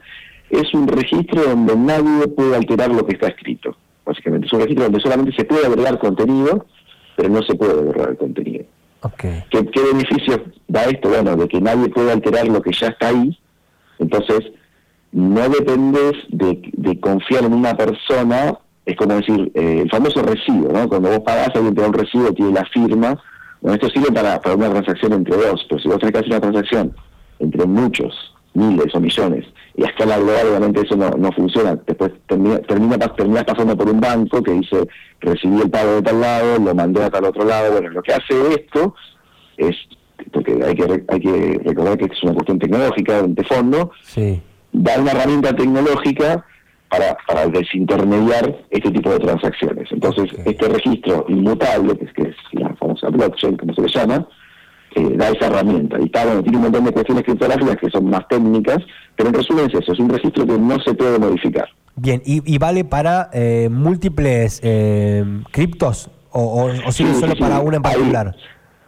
es 0.49 0.73
un 0.73 0.88
registro 0.88 1.43
donde 1.43 1.75
nadie 1.75 2.27
puede 2.27 2.55
alterar 2.57 2.91
lo 2.91 3.05
que 3.05 3.13
está 3.13 3.27
escrito. 3.27 3.75
Básicamente 4.05 4.47
es 4.47 4.53
un 4.53 4.59
registro 4.59 4.83
donde 4.83 4.99
solamente 4.99 5.31
se 5.35 5.45
puede 5.45 5.65
agregar 5.65 5.97
contenido, 5.97 6.65
pero 7.15 7.29
no 7.29 7.41
se 7.43 7.55
puede 7.55 7.81
borrar 7.81 8.09
el 8.09 8.17
contenido. 8.17 8.65
Okay. 9.01 9.44
¿Qué, 9.50 9.65
¿Qué 9.65 9.81
beneficio 9.81 10.44
da 10.68 10.86
esto? 10.86 11.09
Bueno, 11.09 11.36
de 11.36 11.48
que 11.48 11.59
nadie 11.59 11.89
puede 11.89 12.12
alterar 12.12 12.48
lo 12.48 12.62
que 12.62 12.71
ya 12.71 12.88
está 12.88 13.07
ahí, 13.07 13.38
entonces 13.98 14.51
no 15.12 15.50
dependes 15.50 16.13
de, 16.30 17.00
confiar 17.00 17.44
en 17.44 17.53
una 17.53 17.75
persona, 17.75 18.57
es 18.86 18.95
como 18.95 19.15
decir, 19.15 19.51
eh, 19.56 19.81
el 19.83 19.89
famoso 19.89 20.21
recibo, 20.21 20.71
¿no? 20.71 20.88
Cuando 20.88 21.09
vos 21.09 21.19
pagás, 21.19 21.50
alguien 21.56 21.75
te 21.75 21.81
da 21.81 21.88
un 21.88 21.94
recibo, 21.94 22.33
tiene 22.33 22.53
la 22.53 22.65
firma, 22.65 23.21
bueno, 23.62 23.75
esto 23.75 23.89
sirve 23.89 24.12
para, 24.12 24.39
para 24.39 24.56
una 24.56 24.69
transacción 24.69 25.13
entre 25.13 25.36
dos, 25.36 25.65
pero 25.69 25.81
si 25.81 25.88
vos 25.88 26.00
tenés 26.00 26.13
que 26.13 26.19
hacer 26.19 26.31
una 26.31 26.42
transacción 26.42 26.95
entre 27.39 27.65
muchos, 27.65 28.33
miles 28.53 28.94
o 28.94 29.00
millones, 29.00 29.45
y 29.75 29.83
a 29.83 29.88
escala 29.88 30.18
global 30.18 30.48
obviamente 30.50 30.81
eso 30.81 30.95
no, 30.95 31.09
no 31.12 31.31
funciona. 31.31 31.75
Después 31.88 32.12
termina, 32.27 32.59
termina, 32.59 32.98
termina 32.98 33.44
pasando 33.44 33.77
por 33.77 33.89
un 33.89 34.00
banco 34.00 34.44
que 34.44 34.51
dice, 34.51 34.88
recibí 35.19 35.62
el 35.62 35.69
pago 35.69 35.95
de 35.95 36.01
tal 36.01 36.21
lado, 36.21 36.59
lo 36.59 36.75
mandé 36.75 37.03
a 37.03 37.09
tal 37.09 37.25
otro 37.25 37.45
lado. 37.45 37.71
Bueno, 37.71 37.89
lo 37.89 38.01
que 38.01 38.13
hace 38.13 38.53
esto 38.53 38.95
es, 39.57 39.75
porque 40.31 40.59
hay 40.63 40.75
que, 40.75 41.03
hay 41.07 41.19
que 41.19 41.62
recordar 41.63 41.98
que 41.98 42.06
es 42.06 42.24
una 42.24 42.33
cuestión 42.33 42.59
tecnológica 42.59 43.24
de 43.24 43.44
fondo, 43.45 43.92
sí. 44.03 44.42
da 44.71 45.00
una 45.00 45.12
herramienta 45.12 45.56
tecnológica 45.56 46.45
para, 46.89 47.18
para 47.25 47.48
desintermediar 47.48 48.53
este 48.69 48.92
tipo 48.92 49.12
de 49.12 49.19
transacciones. 49.19 49.89
Entonces, 49.92 50.30
este 50.45 50.68
registro 50.68 51.25
inmutable, 51.30 51.98
que 51.98 52.06
es, 52.06 52.13
que 52.13 52.21
es 52.24 52.36
la 52.51 52.75
famosa 52.75 53.07
blockchain, 53.09 53.56
como 53.56 53.74
se 53.74 53.81
le 53.81 53.88
llama, 53.88 54.27
eh, 54.95 55.13
da 55.15 55.29
esa 55.29 55.47
herramienta. 55.47 55.97
Y 55.99 56.05
está, 56.05 56.25
bueno, 56.25 56.43
tiene 56.43 56.57
un 56.57 56.63
montón 56.63 56.85
de 56.85 56.91
cuestiones 56.91 57.23
criptográficas 57.23 57.77
que 57.77 57.89
son 57.89 58.09
más 58.09 58.27
técnicas, 58.27 58.79
pero 59.15 59.29
en 59.29 59.35
resumen 59.35 59.65
es 59.65 59.81
eso, 59.81 59.93
es 59.93 59.99
un 59.99 60.09
registro 60.09 60.45
que 60.45 60.57
no 60.57 60.79
se 60.79 60.93
puede 60.93 61.19
modificar. 61.19 61.67
Bien, 61.95 62.21
¿y, 62.25 62.57
vale 62.57 62.85
para 62.85 63.29
eh, 63.33 63.69
múltiples 63.69 64.61
eh, 64.63 65.23
criptos 65.51 66.09
o, 66.31 66.71
o, 66.85 66.91
sirve 66.91 67.13
solo 67.15 67.35
para 67.35 67.59
una 67.59 67.77
en 67.77 67.83
particular? 67.83 68.35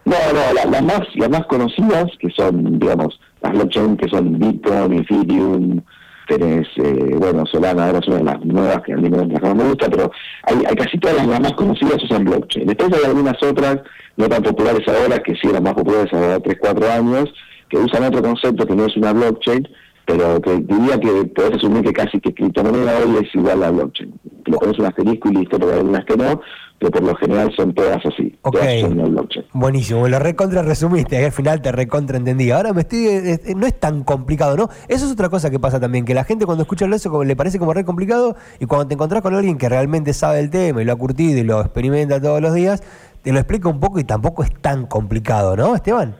no, 0.04 0.16
no, 0.32 0.70
las 0.70 0.82
más 0.82 1.02
las 1.14 1.30
más 1.30 1.46
conocidas, 1.46 2.06
que 2.18 2.30
son, 2.30 2.78
digamos, 2.78 3.20
las 3.42 3.52
blockchain 3.52 3.96
que 3.96 4.08
son 4.08 4.38
Bitcoin, 4.38 5.00
Ethereum, 5.00 5.80
tenés, 6.26 6.66
eh, 6.76 7.16
bueno, 7.18 7.44
Solana 7.46 7.86
ahora 7.86 7.98
es 7.98 8.08
una 8.08 8.18
de 8.18 8.24
las 8.24 8.44
nuevas 8.44 8.82
que 8.82 8.92
a 8.92 8.96
mí 8.96 9.08
me, 9.08 9.64
gusta, 9.64 9.88
pero 9.88 10.10
hay, 10.44 10.56
hay 10.66 10.74
casi 10.74 10.98
todas 10.98 11.16
las, 11.26 11.40
más 11.40 11.52
conocidas 11.52 12.02
usan 12.02 12.24
blockchain. 12.24 12.66
Después 12.66 12.92
hay 12.92 13.04
algunas 13.04 13.42
otras, 13.42 13.80
no 14.16 14.28
tan 14.28 14.42
populares 14.42 14.86
ahora, 14.88 15.18
que 15.18 15.34
sí 15.34 15.48
eran 15.48 15.62
más 15.62 15.74
populares 15.74 16.12
hace 16.12 16.40
3, 16.40 16.56
4 16.60 16.90
años, 16.92 17.34
que 17.68 17.78
usan 17.78 18.04
otro 18.04 18.22
concepto 18.22 18.66
que 18.66 18.74
no 18.74 18.86
es 18.86 18.96
una 18.96 19.12
blockchain, 19.12 19.68
pero 20.06 20.40
que 20.40 20.56
diría 20.56 21.00
que 21.00 21.24
podés 21.34 21.54
asumir 21.54 21.82
que 21.82 21.92
casi 21.92 22.20
que 22.20 22.34
criptomoneda 22.34 22.98
hoy 22.98 23.24
es 23.24 23.34
igual 23.34 23.62
a 23.62 23.70
blockchain. 23.70 24.12
Lo 24.46 24.58
pones 24.58 24.78
un 24.78 24.86
asterisco 24.86 25.30
y 25.30 25.36
listo, 25.36 25.58
pero 25.58 25.72
hay 25.72 25.78
algunas 25.78 26.04
que 26.04 26.16
no, 26.16 26.40
pero 26.78 26.90
por 26.90 27.02
lo 27.02 27.14
general 27.16 27.52
son 27.56 27.72
todas 27.74 28.04
así. 28.04 28.36
Todas 28.42 28.80
son 28.80 28.96
blockchain. 29.12 29.46
Buenísimo, 29.52 30.08
lo 30.08 30.18
recontra 30.18 30.62
resumiste, 30.62 31.24
al 31.24 31.32
final 31.32 31.62
te 31.62 31.72
recontra 31.72 32.16
entendí. 32.16 32.50
Ahora 32.50 32.72
me 32.72 32.82
estoy, 32.82 33.06
eh, 33.06 33.40
eh, 33.44 33.54
no 33.54 33.66
es 33.66 33.78
tan 33.78 34.04
complicado, 34.04 34.56
¿no? 34.56 34.68
Eso 34.88 35.06
es 35.06 35.12
otra 35.12 35.28
cosa 35.28 35.50
que 35.50 35.58
pasa 35.58 35.80
también, 35.80 36.04
que 36.04 36.14
la 36.14 36.24
gente 36.24 36.46
cuando 36.46 36.62
escucha 36.62 36.86
eso 36.86 37.24
le 37.24 37.36
parece 37.36 37.58
como 37.58 37.72
re 37.72 37.84
complicado 37.84 38.36
y 38.60 38.66
cuando 38.66 38.86
te 38.88 38.94
encontrás 38.94 39.22
con 39.22 39.34
alguien 39.34 39.58
que 39.58 39.68
realmente 39.68 40.12
sabe 40.12 40.40
el 40.40 40.50
tema 40.50 40.82
y 40.82 40.84
lo 40.84 40.92
ha 40.92 40.96
curtido 40.96 41.38
y 41.38 41.44
lo 41.44 41.60
experimenta 41.60 42.20
todos 42.20 42.40
los 42.40 42.54
días, 42.54 42.82
te 43.22 43.32
lo 43.32 43.38
explica 43.38 43.68
un 43.68 43.80
poco 43.80 43.98
y 43.98 44.04
tampoco 44.04 44.42
es 44.42 44.52
tan 44.60 44.86
complicado, 44.86 45.56
¿no, 45.56 45.74
Esteban? 45.74 46.14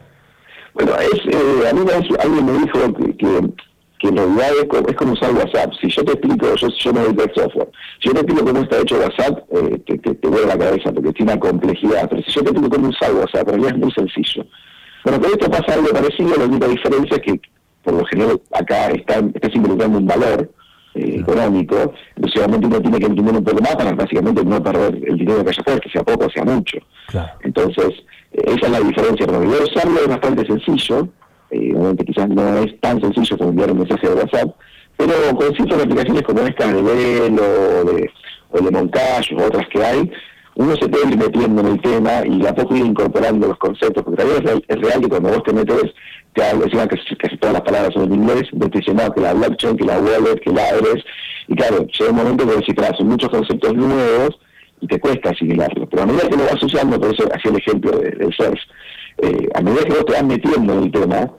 Bueno, 0.73 0.91
es, 0.99 1.33
eh, 1.33 1.69
a 1.69 1.73
mí 1.73 1.81
alguien 2.19 2.45
me 2.45 2.51
dijo 2.53 2.93
que 2.93 3.17
que 3.17 3.53
en 4.01 4.17
realidad 4.17 4.49
es 4.87 4.95
como, 4.95 5.13
usar 5.13 5.33
WhatsApp. 5.33 5.71
Si 5.81 5.89
yo 5.89 6.03
te 6.03 6.11
explico, 6.13 6.55
yo, 6.55 6.67
yo 6.67 6.93
me 6.93 6.99
dedico 7.01 7.23
al 7.23 7.33
software, 7.33 7.69
si 8.01 8.07
yo 8.07 8.13
te 8.13 8.19
explico 8.19 8.45
cómo 8.45 8.61
está 8.61 8.81
hecho 8.81 8.99
WhatsApp, 8.99 9.39
eh, 9.51 9.79
te, 9.85 9.97
te, 9.97 10.15
te 10.15 10.27
vuelve 10.27 10.47
la 10.47 10.57
cabeza 10.57 10.91
porque 10.91 11.13
tiene 11.13 11.33
una 11.33 11.39
complejidad. 11.39 12.09
Pero 12.09 12.21
si 12.23 12.31
yo 12.31 12.41
te 12.43 12.49
explico 12.49 12.75
cómo 12.75 12.89
usar 12.89 13.13
WhatsApp, 13.13 13.47
en 13.47 13.47
realidad 13.47 13.71
es 13.71 13.77
muy 13.77 13.91
sencillo. 13.91 14.45
Bueno, 15.03 15.21
con 15.21 15.31
esto 15.31 15.49
pasa 15.49 15.73
algo 15.73 15.89
parecido, 15.89 16.35
la 16.35 16.45
única 16.45 16.67
diferencia 16.67 17.17
es 17.17 17.21
que 17.21 17.39
por 17.83 17.93
lo 17.93 18.05
general 18.05 18.41
acá 18.51 18.87
está, 18.87 19.19
estás 19.33 19.55
involucrando 19.55 19.99
un 19.99 20.07
valor 20.07 20.49
eh, 20.95 21.17
económico, 21.19 21.93
entonces 22.15 22.41
obviamente 22.41 22.67
uno 22.67 22.81
tiene 22.81 22.99
que 22.99 23.05
entender 23.05 23.35
un 23.35 23.43
poco 23.43 23.61
más 23.61 23.75
para 23.75 23.93
básicamente 23.93 24.43
no 24.43 24.63
perder 24.63 24.95
el 25.07 25.17
dinero 25.17 25.43
que 25.43 25.49
haya 25.51 25.63
fuera, 25.63 25.79
que 25.79 25.89
sea 25.89 26.03
poco 26.03 26.25
o 26.25 26.29
sea 26.29 26.43
mucho. 26.43 26.79
Entonces, 27.43 27.93
esa 28.31 28.65
es 28.65 28.71
la 28.71 28.79
diferencia, 28.79 29.27
pero 29.27 29.39
usarlo 29.41 29.99
es 30.01 30.07
bastante 30.07 30.45
sencillo, 30.47 31.07
eh, 31.55 31.73
obviamente 31.75 32.05
quizás 32.05 32.29
no 32.29 32.57
es 32.59 32.79
tan 32.81 32.99
sencillo 33.01 33.37
como 33.37 33.49
enviar 33.51 33.71
un 33.71 33.79
mensaje 33.79 34.07
de 34.07 34.15
WhatsApp, 34.15 34.55
pero 34.97 35.13
con 35.35 35.55
ciertas 35.55 35.83
aplicaciones 35.83 36.23
como 36.23 36.41
esta 36.41 36.67
de 36.71 36.81
Velo 36.81 37.43
o 37.81 37.83
de, 37.91 38.09
o 38.51 38.59
de 38.59 38.71
Moncayo 38.71 39.37
o 39.37 39.47
otras 39.47 39.67
que 39.69 39.83
hay, 39.83 40.11
uno 40.55 40.73
se 40.77 40.87
puede 40.87 41.09
ir 41.09 41.17
metiendo 41.17 41.61
en 41.61 41.67
el 41.67 41.81
tema 41.81 42.25
y 42.25 42.45
a 42.45 42.55
poco 42.55 42.75
ir 42.75 42.85
incorporando 42.85 43.47
los 43.47 43.57
conceptos, 43.57 44.03
porque 44.03 44.23
también 44.23 44.63
es 44.67 44.81
real, 44.81 45.01
que 45.01 45.09
cuando 45.09 45.29
vos 45.29 45.43
te 45.43 45.53
metes, 45.53 45.93
te 46.33 46.43
hablo, 46.43 46.65
que 46.65 47.15
casi 47.17 47.37
todas 47.37 47.53
las 47.53 47.61
palabras 47.61 47.93
son 47.93 48.05
en 48.05 48.21
inglés, 48.21 48.43
te 48.57 48.79
dicen 48.79 48.97
que 49.13 49.21
la 49.21 49.33
blockchain, 49.33 49.77
que 49.77 49.85
la 49.85 49.99
wallet, 49.99 50.39
que 50.41 50.51
la 50.51 50.63
ARES, 50.67 51.03
y 51.47 51.55
claro, 51.55 51.85
llega 51.85 52.09
un 52.09 52.15
momento 52.15 52.47
que 52.47 52.55
decís, 52.55 52.75
son 52.97 53.07
muchos 53.07 53.29
conceptos 53.29 53.73
nuevos 53.73 54.39
y 54.79 54.87
te 54.87 54.99
cuesta 54.99 55.31
asimilarlos, 55.31 55.87
pero 55.89 56.03
a 56.03 56.05
medida 56.05 56.29
que 56.29 56.37
lo 56.37 56.43
vas 56.45 56.63
usando, 56.63 56.99
por 56.99 57.13
eso 57.13 57.23
hacía 57.33 57.51
el 57.51 57.57
ejemplo 57.57 57.91
del 57.99 58.33
surf, 58.33 58.59
eh, 59.21 59.49
a 59.55 59.61
medida 59.61 59.83
que 59.83 59.93
vos 59.93 60.05
te 60.05 60.13
vas 60.13 60.23
metiendo 60.23 60.73
en 60.73 60.83
el 60.83 60.91
tema, 60.91 61.31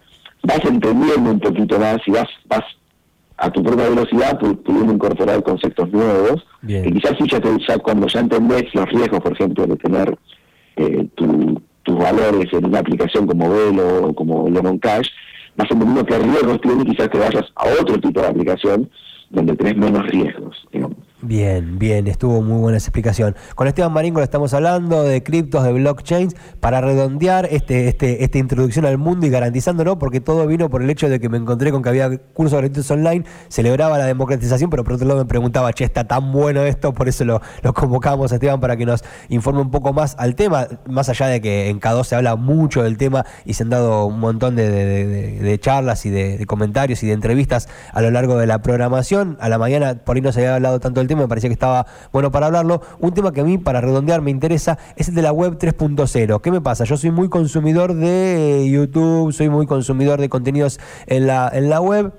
vas 0.46 0.64
entendiendo 0.64 1.30
un 1.30 1.40
poquito 1.40 1.78
más 1.78 1.98
y 2.06 2.12
vas, 2.12 2.28
vas 2.48 2.64
a 3.36 3.50
tu 3.50 3.62
propia 3.62 3.88
velocidad 3.88 4.38
pudiendo 4.38 4.94
incorporar 4.94 5.42
conceptos 5.42 5.90
nuevos. 5.90 6.46
Y 6.66 6.92
quizás 6.92 7.14
ya, 7.66 7.78
cuando 7.78 8.06
ya 8.06 8.20
entendés 8.20 8.74
los 8.74 8.86
riesgos, 8.86 9.20
por 9.20 9.32
ejemplo, 9.32 9.66
de 9.66 9.76
tener 9.76 10.16
eh, 10.76 11.06
tus 11.14 11.98
valores 11.98 12.52
en 12.52 12.64
una 12.64 12.78
aplicación 12.78 13.26
como 13.26 13.50
Velo 13.50 14.08
o 14.08 14.14
como 14.14 14.48
Lemon 14.48 14.78
Cash, 14.78 15.08
vas 15.56 15.70
entendiendo 15.70 16.04
qué 16.06 16.18
riesgos 16.18 16.60
tiene 16.60 16.82
y 16.82 16.86
quizás 16.86 17.10
te 17.10 17.18
vayas 17.18 17.44
a 17.56 17.64
otro 17.80 17.98
tipo 18.00 18.20
de 18.20 18.28
aplicación 18.28 18.90
donde 19.30 19.56
tenés 19.56 19.76
menos 19.76 20.06
riesgos. 20.06 20.66
Bien, 21.26 21.76
bien, 21.76 22.06
estuvo 22.06 22.40
muy 22.40 22.60
buena 22.60 22.78
esa 22.78 22.86
explicación. 22.86 23.34
Con 23.56 23.66
Esteban 23.66 23.92
Maringo 23.92 24.22
estamos 24.22 24.54
hablando 24.54 25.02
de 25.02 25.24
criptos, 25.24 25.64
de 25.64 25.72
blockchains, 25.72 26.36
para 26.60 26.80
redondear 26.80 27.48
este, 27.50 27.88
este, 27.88 28.22
esta 28.22 28.38
introducción 28.38 28.86
al 28.86 28.96
mundo 28.96 29.26
y 29.26 29.30
garantizándolo, 29.30 29.98
porque 29.98 30.20
todo 30.20 30.46
vino 30.46 30.70
por 30.70 30.84
el 30.84 30.90
hecho 30.90 31.08
de 31.08 31.18
que 31.18 31.28
me 31.28 31.36
encontré 31.36 31.72
con 31.72 31.82
que 31.82 31.88
había 31.88 32.16
cursos 32.16 32.60
gratuitos 32.60 32.88
online, 32.92 33.24
celebraba 33.48 33.98
la 33.98 34.04
democratización, 34.04 34.70
pero 34.70 34.84
por 34.84 34.92
otro 34.92 35.08
lado 35.08 35.18
me 35.18 35.26
preguntaba, 35.26 35.72
che, 35.72 35.82
está 35.82 36.04
tan 36.04 36.30
bueno 36.30 36.62
esto, 36.62 36.94
por 36.94 37.08
eso 37.08 37.24
lo, 37.24 37.42
lo 37.62 37.74
convocamos 37.74 38.30
a 38.30 38.36
Esteban 38.36 38.60
para 38.60 38.76
que 38.76 38.86
nos 38.86 39.02
informe 39.28 39.62
un 39.62 39.72
poco 39.72 39.92
más 39.92 40.14
al 40.20 40.36
tema, 40.36 40.68
más 40.88 41.08
allá 41.08 41.26
de 41.26 41.40
que 41.40 41.70
en 41.70 41.80
K2 41.80 42.04
se 42.04 42.14
habla 42.14 42.36
mucho 42.36 42.84
del 42.84 42.98
tema 42.98 43.26
y 43.44 43.54
se 43.54 43.64
han 43.64 43.70
dado 43.70 44.06
un 44.06 44.20
montón 44.20 44.54
de, 44.54 44.70
de 44.70 45.58
charlas 45.58 46.06
y 46.06 46.10
de, 46.10 46.46
comentarios 46.46 47.02
y 47.02 47.08
de 47.08 47.14
entrevistas 47.14 47.68
a 47.92 48.00
lo 48.00 48.12
largo 48.12 48.36
de 48.38 48.46
la 48.46 48.62
programación. 48.62 49.36
A 49.40 49.48
la 49.48 49.58
mañana 49.58 49.96
por 50.04 50.14
ahí 50.14 50.22
no 50.22 50.30
se 50.30 50.38
había 50.38 50.54
hablado 50.54 50.78
tanto 50.78 51.00
del 51.00 51.08
tema, 51.08 51.15
me 51.16 51.28
parecía 51.28 51.48
que 51.48 51.54
estaba 51.54 51.86
bueno 52.12 52.30
para 52.30 52.46
hablarlo. 52.46 52.82
Un 53.00 53.12
tema 53.12 53.32
que 53.32 53.40
a 53.40 53.44
mí, 53.44 53.58
para 53.58 53.80
redondear, 53.80 54.22
me 54.22 54.30
interesa 54.30 54.78
es 54.96 55.08
el 55.08 55.14
de 55.14 55.22
la 55.22 55.32
web 55.32 55.58
3.0. 55.58 56.40
¿Qué 56.40 56.50
me 56.50 56.60
pasa? 56.60 56.84
Yo 56.84 56.96
soy 56.96 57.10
muy 57.10 57.28
consumidor 57.28 57.94
de 57.94 58.68
YouTube, 58.70 59.32
soy 59.32 59.48
muy 59.48 59.66
consumidor 59.66 60.20
de 60.20 60.28
contenidos 60.28 60.78
en 61.06 61.26
la, 61.26 61.50
en 61.52 61.70
la 61.70 61.80
web 61.80 62.12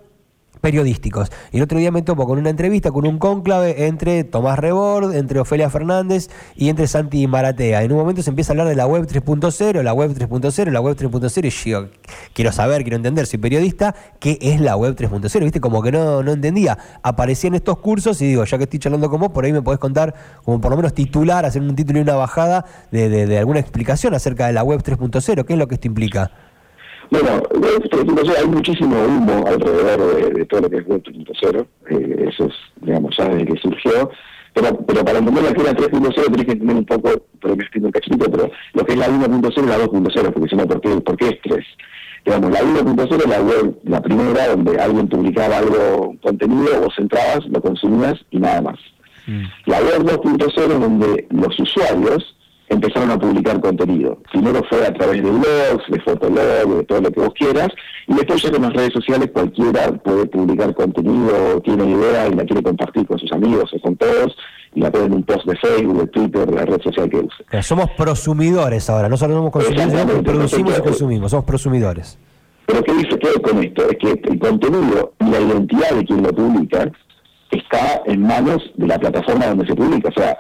periodísticos. 0.60 1.32
Y 1.52 1.58
el 1.58 1.64
otro 1.64 1.80
día 1.80 1.92
me 1.92 2.02
topo 2.02 2.26
con 2.26 2.40
una 2.40 2.50
entrevista, 2.50 2.92
con 2.92 3.08
un 3.08 3.20
cónclave 3.20 3.88
entre 3.88 4.24
Tomás 4.24 4.60
Rebord, 4.60 5.16
entre 5.16 5.40
Ofelia 5.40 5.70
Fernández 5.70 6.30
y 6.56 6.70
entre 6.70 6.88
Santi 6.88 7.28
Maratea. 7.28 7.84
En 7.84 7.92
un 7.92 7.98
momento 7.98 8.22
se 8.22 8.30
empieza 8.30 8.52
a 8.52 8.54
hablar 8.54 8.68
de 8.68 8.76
la 8.76 8.88
web 8.88 9.08
3.0, 9.08 9.82
la 9.84 9.94
web 9.94 10.12
3.0, 10.12 10.72
la 10.72 10.82
web 10.82 10.98
3.0 10.98 11.46
y 11.46 11.50
yo 11.50 11.90
quiero 12.34 12.52
saber, 12.52 12.84
quiero 12.84 12.98
entender, 12.98 13.26
soy 13.26 13.40
periodista, 13.40 13.96
¿qué 14.20 14.38
es 14.42 14.62
la 14.62 14.76
web 14.76 14.96
3.0? 14.96 15.44
Viste, 15.44 15.62
como 15.62 15.82
que 15.82 15.92
no, 15.92 16.24
no 16.24 16.32
entendía. 16.32 16.78
Aparecía 17.04 17.50
en 17.50 17.56
estos 17.56 17.78
cursos 17.80 18.22
y 18.22 18.28
digo, 18.28 18.44
ya 18.46 18.58
que 18.58 18.64
estoy 18.64 18.80
charlando 18.80 19.10
con 19.10 19.20
vos, 19.20 19.32
por 19.32 19.46
ahí 19.46 19.54
me 19.54 19.62
podés 19.62 19.80
contar, 19.80 20.14
como 20.44 20.62
por 20.62 20.72
lo 20.72 20.78
menos 20.78 20.94
titular, 20.94 21.46
hacer 21.46 21.62
un 21.62 21.76
título 21.76 22.00
y 22.00 22.02
una 22.02 22.16
bajada 22.16 22.66
de, 22.92 23.10
de 23.10 23.38
alguna 23.38 23.60
explicación 23.60 24.14
acerca 24.14 24.48
de 24.48 24.54
la 24.54 24.64
web 24.64 24.82
3.0, 24.84 25.46
¿qué 25.46 25.54
es 25.54 25.60
lo 25.60 25.68
que 25.68 25.76
esto 25.76 25.88
implica? 25.88 26.32
Bueno, 27.10 27.42
hay 28.38 28.48
muchísimo 28.48 28.96
humo 29.06 29.46
alrededor 29.48 30.34
de, 30.34 30.46
todo 30.46 30.62
lo 30.62 30.70
que 30.70 30.78
es 30.78 30.88
Web 30.88 31.04
3.0, 31.04 31.66
eh, 31.90 32.30
eso 32.30 32.46
es, 32.46 32.54
digamos, 32.82 33.16
ya 33.18 33.30
desde 33.30 33.46
que 33.46 33.62
surgió, 33.62 34.10
pero, 34.54 34.78
pero 34.86 35.06
para 35.06 35.20
entender 35.20 35.44
la 35.44 35.54
que 35.54 35.62
era 35.62 35.72
3.0 35.72 36.14
tenés 36.14 36.46
que 36.46 36.52
entender 36.52 36.76
un 36.76 36.86
poco, 36.86 37.12
pero 37.42 37.56
me 37.56 37.64
explico 37.64 37.88
un 37.88 37.92
cachito, 37.92 38.30
pero 38.30 38.52
lo 38.74 38.86
que 38.86 38.94
es 38.94 39.00
la 39.00 39.08
1.0 39.08 39.64
y 39.64 39.68
la 39.68 39.78
2.0, 39.78 40.34
porque 40.34 40.50
si 40.50 40.56
no, 40.56 40.68
¿por 40.68 40.82
qué, 40.82 40.90
¿por 41.02 41.18
qué 41.18 41.28
es 41.30 41.42
3? 41.44 41.66
Digamos, 42.26 42.52
la 42.52 42.60
1.0 42.60 43.22
es 43.22 43.30
la 43.30 43.42
web, 43.42 43.80
la 43.84 44.02
primera, 44.02 44.48
donde 44.50 44.78
alguien 44.80 45.08
publicaba 45.08 45.60
algo, 45.60 46.16
contenido, 46.22 46.82
vos 46.82 46.94
entrabas, 46.98 47.46
lo 47.48 47.62
consumías 47.62 48.16
y 48.32 48.40
nada 48.40 48.62
más. 48.62 48.80
Mm. 49.28 49.44
La 49.66 49.80
web 49.80 50.04
2.0 50.04 50.58
es 50.58 50.80
donde 50.80 51.28
los 51.30 51.60
usuarios 51.60 52.37
empezaron 52.69 53.12
a 53.12 53.17
publicar 53.17 53.59
contenido. 53.62 54.17
Primero 54.31 54.62
fue 54.69 54.86
a 54.86 54.93
través 54.93 55.24
de 55.24 55.29
blogs, 55.29 55.86
de 55.89 56.00
fotolog, 56.01 56.77
de 56.77 56.83
todo 56.83 57.01
lo 57.01 57.12
que 57.12 57.19
vos 57.19 57.33
quieras, 57.33 57.69
y 58.07 58.13
después 58.13 58.41
ya 58.41 58.51
con 58.51 58.62
las 58.62 58.74
redes 58.74 58.93
sociales 58.93 59.29
cualquiera 59.33 59.91
puede 60.03 60.25
publicar 60.25 60.74
contenido, 60.74 61.62
tiene 61.62 61.91
idea 61.91 62.27
y 62.27 62.36
la 62.36 62.43
quiere 62.45 62.63
compartir 62.63 63.05
con 63.07 63.17
sus 63.19 63.31
amigos 63.31 63.71
o 63.74 63.79
con 63.79 63.95
todos, 63.95 64.36
y 64.74 64.81
la 64.81 64.91
pone 64.91 65.05
en 65.05 65.13
un 65.13 65.24
post 65.24 65.45
de 65.45 65.55
Facebook, 65.57 66.00
de 66.01 66.07
Twitter, 66.07 66.45
de 66.45 66.55
la 66.55 66.65
red 66.65 66.81
social 66.81 67.09
que 67.09 67.17
use. 67.17 67.63
somos 67.63 67.89
prosumidores 67.91 68.89
ahora, 68.89 69.07
no 69.09 69.17
solo 69.17 69.36
somos 69.36 69.51
consumidores, 69.51 69.93
sino 69.93 70.13
que 70.13 70.24
producimos 70.24 70.77
y 70.77 70.81
consumimos, 70.81 71.31
somos 71.31 71.45
prosumidores. 71.45 72.19
Pero 72.65 72.83
¿qué 72.83 72.93
dice 72.93 73.17
todo 73.17 73.41
con 73.41 73.63
esto? 73.63 73.89
Es 73.89 73.97
que 73.97 74.29
el 74.29 74.39
contenido 74.39 75.13
y 75.21 75.29
la 75.29 75.39
identidad 75.39 75.91
de 75.91 76.03
quien 76.03 76.21
lo 76.21 76.33
publica 76.33 76.91
está 77.50 78.01
en 78.05 78.21
manos 78.21 78.62
de 78.75 78.88
la 78.88 79.00
plataforma 79.00 79.47
donde 79.47 79.65
se 79.65 79.74
publica. 79.74 80.09
O 80.09 80.12
sea, 80.12 80.38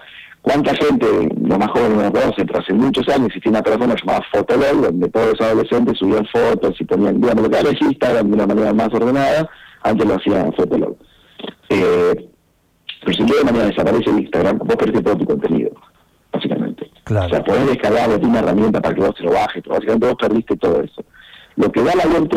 ¿Cuánta 0.47 0.73
gente, 0.75 1.05
los 1.41 1.59
más 1.59 1.69
jóvenes 1.71 1.97
no 1.97 2.03
lo 2.03 2.11
conocen, 2.13 2.47
pero 2.47 2.59
hace 2.59 2.71
muchos 2.71 3.05
años 3.09 3.27
existía 3.27 3.49
una 3.49 3.61
plataforma 3.61 3.95
llamada 3.95 4.25
Fotolog, 4.31 4.81
donde 4.81 5.09
todos 5.09 5.31
los 5.31 5.41
adolescentes 5.41 5.97
subían 5.97 6.25
fotos 6.27 6.79
y 6.79 6.85
ponían, 6.85 7.19
digamos, 7.19 7.43
lo 7.43 7.49
que 7.49 7.57
ahora 7.57 7.69
Instagram 7.77 8.27
de 8.29 8.33
una 8.33 8.47
manera 8.47 8.73
más 8.73 8.87
ordenada, 8.93 9.49
antes 9.83 10.07
lo 10.07 10.15
hacía 10.15 10.49
Fotolog. 10.55 10.95
Eh, 11.67 12.29
pero 13.03 13.17
si 13.17 13.23
de 13.25 13.43
manera 13.43 13.65
desaparece 13.65 14.09
el 14.09 14.19
Instagram, 14.19 14.59
vos 14.59 14.75
perdés 14.77 15.03
todo 15.03 15.17
tu 15.17 15.25
contenido, 15.25 15.71
básicamente. 16.31 16.89
O 17.09 17.29
sea, 17.29 17.43
podés 17.43 17.67
descargarlo, 17.67 18.17
tiene 18.17 18.29
una 18.29 18.39
herramienta 18.39 18.81
para 18.81 18.95
que 18.95 19.01
vos 19.01 19.15
se 19.17 19.23
lo 19.23 19.31
bajes, 19.33 19.61
pero 19.61 19.75
básicamente 19.75 20.07
vos 20.07 20.15
perdiste 20.17 20.55
todo 20.55 20.81
eso. 20.81 21.03
Lo 21.57 21.69
que 21.69 21.83
da 21.83 21.93
la 21.93 22.07
web 22.07 22.29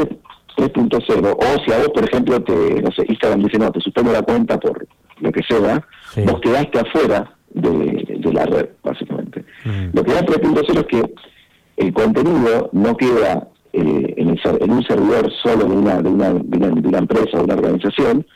3.0, 0.56 1.36
o 1.38 1.64
si 1.64 1.72
a 1.72 1.78
vos, 1.78 1.90
por 1.94 2.02
ejemplo, 2.02 2.42
te, 2.42 2.82
no 2.82 2.90
sé, 2.90 3.04
Instagram 3.06 3.44
dice, 3.44 3.58
no, 3.58 3.70
te 3.70 3.80
suspende 3.80 4.12
la 4.12 4.22
cuenta 4.22 4.58
por 4.58 4.84
lo 5.20 5.30
que 5.30 5.42
sea, 5.44 5.86
vos 6.24 6.40
quedaste 6.40 6.80
afuera 6.80 7.36
de, 7.54 8.32
la 8.32 8.46
red, 8.46 8.68
básicamente. 8.82 9.44
Lo 9.92 10.04
que 10.04 10.12
da 10.12 10.20
3.0 10.24 10.78
es 10.78 10.86
que 10.86 11.14
el 11.76 11.92
contenido 11.92 12.70
no 12.72 12.96
queda 12.96 13.48
eh, 13.72 14.14
en, 14.16 14.38
en, 14.38 14.70
un 14.70 14.82
servidor 14.84 15.30
solo 15.42 15.64
de 15.64 15.76
una, 15.76 16.02
de, 16.02 16.08
una, 16.08 16.30
de, 16.30 16.88
una, 16.88 16.98
empresa 16.98 17.30
o 17.34 17.38
de 17.38 17.44
una 17.44 17.54
organización, 17.54 18.26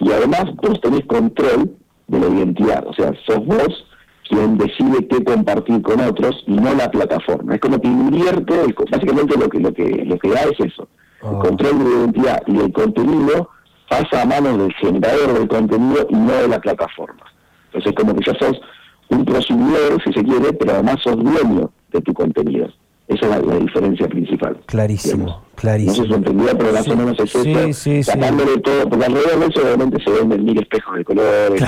y 0.00 0.10
además 0.10 0.44
vos 0.56 0.80
tenés 0.80 1.04
control 1.06 1.70
de 2.08 2.20
la 2.20 2.28
identidad, 2.28 2.86
o 2.86 2.92
sea, 2.94 3.12
sos 3.26 3.44
vos 3.46 3.86
quien 4.28 4.56
decide 4.56 5.06
qué 5.08 5.22
compartir 5.24 5.82
con 5.82 6.00
otros 6.00 6.42
y 6.46 6.52
no 6.52 6.74
la 6.74 6.90
plataforma. 6.90 7.54
Es 7.54 7.60
como 7.60 7.80
que 7.80 7.88
invierte, 7.88 8.54
básicamente 8.90 9.36
lo 9.36 9.48
que, 9.48 9.58
lo 9.60 9.74
que, 9.74 10.04
lo 10.04 10.18
que 10.18 10.28
da 10.30 10.42
es 10.42 10.60
eso, 10.60 10.88
el 11.22 11.36
ah. 11.36 11.38
control 11.40 11.78
de 11.78 11.84
la 11.84 11.90
identidad 11.90 12.42
y 12.46 12.58
el 12.58 12.72
contenido 12.72 13.50
pasa 13.88 14.22
a 14.22 14.26
manos 14.26 14.58
del 14.58 14.72
generador 14.74 15.38
del 15.38 15.48
contenido 15.48 16.06
y 16.08 16.14
no 16.14 16.32
de 16.32 16.48
la 16.48 16.60
plataforma. 16.60 17.31
Entonces, 17.72 17.92
como 17.96 18.14
que 18.14 18.24
ya 18.26 18.38
sos 18.38 18.60
un 19.08 19.24
prosumidor, 19.24 20.02
si 20.04 20.12
se 20.12 20.22
quiere, 20.22 20.52
pero 20.52 20.72
además 20.72 20.96
sos 21.02 21.16
dueño 21.16 21.70
de 21.92 22.00
tu 22.00 22.12
contenido. 22.12 22.68
Esa 23.08 23.26
es 23.26 23.46
la, 23.46 23.56
diferencia 23.56 24.08
principal. 24.08 24.58
Clarísimo, 24.66 25.42
clarísimo. 25.54 26.06
No 26.06 26.12
si 26.12 26.14
entendía, 26.14 26.56
pero 26.56 26.72
la 26.72 26.82
sí, 26.82 26.90
menos 26.94 27.18
es 27.18 27.30
sí, 27.30 27.72
sí, 27.72 28.02
sacándole 28.02 28.58
todo, 28.60 28.88
porque 28.88 29.04
alrededor 29.04 29.40
de 29.40 29.46
eso 29.46 29.60
obviamente 29.60 30.02
se 30.02 30.10
venden 30.10 30.44
mil 30.44 30.58
espejos 30.58 30.96
de 30.96 31.04
colores, 31.04 31.64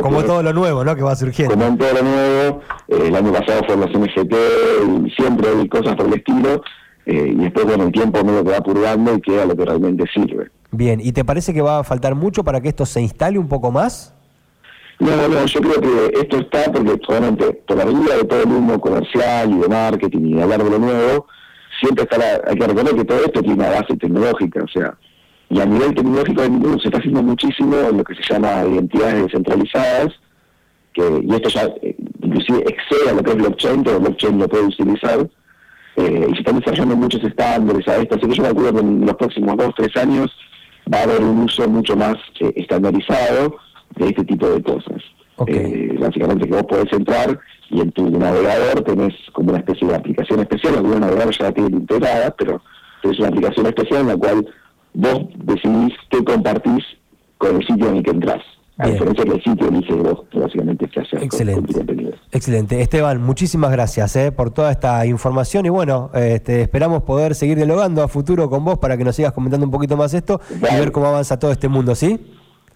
como 0.00 0.22
todo 0.22 0.42
lo 0.42 0.52
nuevo, 0.52 0.84
¿no? 0.84 0.94
Que 0.94 1.02
va 1.02 1.16
surgiendo. 1.16 1.54
Como 1.54 1.76
todo 1.76 1.94
lo 1.94 2.02
nuevo, 2.02 2.60
eh, 2.88 3.04
el 3.06 3.16
año 3.16 3.32
pasado 3.32 3.62
fue 3.66 3.76
los 3.76 3.90
MGT, 3.90 4.34
y 5.06 5.10
siempre 5.10 5.48
hay 5.48 5.68
cosas 5.68 5.96
por 5.96 6.06
el 6.06 6.14
estilo, 6.14 6.62
eh, 7.06 7.32
y 7.32 7.34
después 7.34 7.64
con 7.64 7.80
el 7.80 7.90
tiempo 7.90 8.22
medio 8.22 8.44
que 8.44 8.50
va 8.50 8.60
purgando 8.60 9.14
y 9.14 9.20
queda 9.20 9.46
lo 9.46 9.56
que 9.56 9.64
realmente 9.64 10.04
sirve. 10.12 10.50
Bien, 10.70 11.00
¿y 11.02 11.12
te 11.12 11.24
parece 11.24 11.54
que 11.54 11.62
va 11.62 11.78
a 11.78 11.84
faltar 11.84 12.14
mucho 12.14 12.44
para 12.44 12.60
que 12.60 12.68
esto 12.68 12.84
se 12.84 13.00
instale 13.00 13.38
un 13.38 13.48
poco 13.48 13.72
más? 13.72 14.14
No, 15.00 15.28
no, 15.28 15.46
yo 15.46 15.60
creo 15.60 15.80
que 15.80 16.20
esto 16.20 16.38
está 16.38 16.72
porque 16.72 17.00
obviamente 17.06 17.52
por 17.66 17.76
la 17.76 17.84
vida 17.84 18.16
de 18.16 18.24
todo 18.24 18.42
el 18.42 18.48
mundo 18.48 18.80
comercial 18.80 19.52
y 19.52 19.58
de 19.58 19.68
marketing 19.68 20.36
y 20.36 20.42
hablar 20.42 20.64
de 20.64 20.70
lo 20.70 20.78
nuevo, 20.78 21.26
siempre 21.80 22.02
está 22.02 22.40
hay 22.46 22.56
que 22.56 22.66
recordar 22.66 22.94
que 22.96 23.04
todo 23.04 23.18
esto 23.24 23.40
tiene 23.40 23.54
una 23.54 23.70
base 23.70 23.96
tecnológica, 23.96 24.64
o 24.64 24.68
sea, 24.68 24.98
y 25.50 25.60
a 25.60 25.66
nivel 25.66 25.94
tecnológico 25.94 26.42
se 26.80 26.88
está 26.88 26.98
haciendo 26.98 27.22
muchísimo 27.22 27.76
en 27.90 27.98
lo 27.98 28.04
que 28.04 28.14
se 28.16 28.22
llama 28.22 28.64
identidades 28.64 29.22
descentralizadas, 29.22 30.08
que, 30.92 31.20
y 31.22 31.32
esto 31.32 31.48
ya 31.48 31.62
eh, 31.82 31.96
inclusive 32.20 32.58
excede 32.66 33.10
a 33.10 33.14
lo 33.14 33.22
que 33.22 33.30
es 33.30 33.36
blockchain, 33.36 33.84
pero 33.84 34.00
blockchain 34.00 34.38
lo 34.38 34.48
puede 34.48 34.64
utilizar, 34.64 35.30
eh, 35.96 36.26
y 36.28 36.32
se 36.32 36.40
están 36.40 36.58
desarrollando 36.58 36.96
muchos 36.96 37.22
estándares 37.22 37.86
a 37.86 37.98
esto, 37.98 38.16
así 38.16 38.26
que 38.26 38.34
yo 38.34 38.42
me 38.42 38.48
acuerdo 38.48 38.74
que 38.74 38.80
en 38.80 39.06
los 39.06 39.16
próximos 39.16 39.56
dos, 39.56 39.74
tres 39.76 39.96
años 39.96 40.30
va 40.92 40.98
a 40.98 41.02
haber 41.04 41.22
un 41.22 41.42
uso 41.42 41.68
mucho 41.68 41.96
más 41.96 42.16
eh, 42.40 42.52
estandarizado, 42.56 43.56
de 43.96 44.08
este 44.08 44.24
tipo 44.24 44.48
de 44.48 44.62
cosas. 44.62 45.02
Eh, 45.46 45.96
básicamente 46.00 46.48
que 46.48 46.54
vos 46.54 46.64
podés 46.64 46.92
entrar 46.92 47.38
y 47.70 47.80
en 47.80 47.92
tu 47.92 48.10
navegador 48.10 48.82
tenés 48.82 49.14
como 49.32 49.50
una 49.50 49.58
especie 49.58 49.86
de 49.86 49.94
aplicación 49.94 50.40
especial, 50.40 50.74
algunos 50.76 51.00
navegadores 51.00 51.38
ya 51.38 51.44
la 51.44 51.52
tienen 51.52 51.74
integrada, 51.74 52.34
pero 52.36 52.60
es 53.04 53.18
una 53.18 53.28
aplicación 53.28 53.66
especial 53.66 54.00
en 54.00 54.08
la 54.08 54.16
cual 54.16 54.46
vos 54.94 55.26
decidís 55.44 55.94
qué 56.10 56.24
compartís 56.24 56.84
con 57.36 57.56
el 57.56 57.66
sitio 57.66 57.88
en 57.88 57.96
el 57.96 58.02
que 58.02 58.10
entras. 58.10 58.42
A 58.80 58.86
diferencia 58.86 59.24
que 59.24 59.32
el 59.32 59.42
sitio 59.42 59.68
elige 59.68 59.92
vos, 59.92 60.24
básicamente, 60.32 60.86
qué 60.86 61.00
hacer 61.00 61.20
Excelente. 61.20 61.72
con, 61.72 61.84
tu 61.84 62.12
Excelente. 62.30 62.80
Esteban, 62.80 63.20
muchísimas 63.20 63.72
gracias 63.72 64.14
eh, 64.14 64.30
por 64.30 64.52
toda 64.52 64.70
esta 64.70 65.04
información 65.04 65.66
y 65.66 65.68
bueno, 65.68 66.12
este, 66.14 66.62
esperamos 66.62 67.02
poder 67.02 67.34
seguir 67.34 67.56
dialogando 67.56 68.04
a 68.04 68.08
futuro 68.08 68.48
con 68.48 68.64
vos 68.64 68.78
para 68.78 68.96
que 68.96 69.02
nos 69.02 69.16
sigas 69.16 69.32
comentando 69.32 69.66
un 69.66 69.72
poquito 69.72 69.96
más 69.96 70.14
esto 70.14 70.40
y 70.48 70.76
ver 70.76 70.92
cómo 70.92 71.06
avanza 71.06 71.40
todo 71.40 71.50
este 71.50 71.66
mundo, 71.66 71.96
¿sí? 71.96 72.20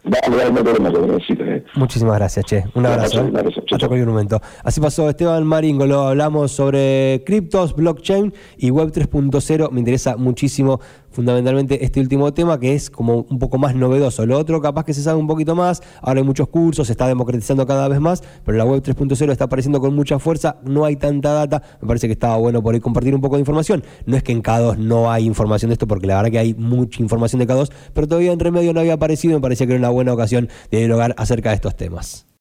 ¿Eh? 0.04 1.64
Muchísimas 1.74 2.16
gracias, 2.16 2.44
Che. 2.46 2.64
Un 2.74 2.86
abrazo. 2.86 3.20
Un 3.22 3.36
un 3.36 4.08
momento. 4.08 4.40
Así 4.64 4.80
pasó 4.80 5.08
Esteban 5.08 5.46
Maringo, 5.46 5.86
lo 5.86 6.08
hablamos 6.08 6.52
sobre 6.52 7.22
criptos, 7.24 7.74
blockchain 7.76 8.32
y 8.58 8.70
Web 8.70 8.90
3.0. 8.90 9.70
Me 9.70 9.78
interesa 9.78 10.16
muchísimo 10.16 10.80
fundamentalmente 11.12 11.84
este 11.84 12.00
último 12.00 12.32
tema 12.32 12.58
que 12.58 12.74
es 12.74 12.90
como 12.90 13.26
un 13.28 13.38
poco 13.38 13.58
más 13.58 13.74
novedoso. 13.74 14.26
Lo 14.26 14.38
otro 14.38 14.60
capaz 14.60 14.84
que 14.84 14.94
se 14.94 15.02
sabe 15.02 15.20
un 15.20 15.26
poquito 15.26 15.54
más, 15.54 15.82
ahora 16.00 16.20
hay 16.20 16.26
muchos 16.26 16.48
cursos, 16.48 16.86
se 16.86 16.92
está 16.92 17.06
democratizando 17.06 17.66
cada 17.66 17.88
vez 17.88 18.00
más, 18.00 18.22
pero 18.44 18.58
la 18.58 18.64
web 18.64 18.82
3.0 18.82 19.30
está 19.30 19.44
apareciendo 19.44 19.80
con 19.80 19.94
mucha 19.94 20.18
fuerza, 20.18 20.56
no 20.64 20.84
hay 20.84 20.96
tanta 20.96 21.32
data, 21.32 21.62
me 21.80 21.88
parece 21.88 22.06
que 22.06 22.14
estaba 22.14 22.36
bueno 22.36 22.62
por 22.62 22.74
ahí 22.74 22.80
compartir 22.80 23.14
un 23.14 23.20
poco 23.20 23.36
de 23.36 23.40
información. 23.40 23.84
No 24.06 24.16
es 24.16 24.22
que 24.22 24.32
en 24.32 24.42
K2 24.42 24.78
no 24.78 25.10
hay 25.10 25.26
información 25.26 25.68
de 25.68 25.74
esto, 25.74 25.86
porque 25.86 26.06
la 26.06 26.16
verdad 26.16 26.30
que 26.30 26.38
hay 26.38 26.54
mucha 26.54 27.02
información 27.02 27.38
de 27.40 27.46
K2, 27.46 27.70
pero 27.92 28.08
todavía 28.08 28.32
en 28.32 28.40
remedio 28.40 28.72
no 28.72 28.80
había 28.80 28.94
aparecido, 28.94 29.34
me 29.34 29.40
parecía 29.40 29.66
que 29.66 29.74
era 29.74 29.80
una 29.80 29.90
buena 29.90 30.12
ocasión 30.12 30.48
de 30.70 30.78
dialogar 30.78 31.14
acerca 31.18 31.50
de 31.50 31.56
estos 31.56 31.76
temas. 31.76 32.26